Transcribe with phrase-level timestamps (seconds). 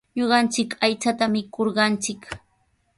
[0.17, 2.21] Ñuqanchik aychata mikurqanchik.